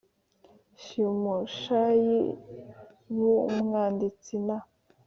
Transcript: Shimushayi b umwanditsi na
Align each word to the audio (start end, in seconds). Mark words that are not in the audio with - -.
Shimushayi 0.83 2.19
b 3.15 3.17
umwanditsi 3.41 4.35
na 4.47 4.57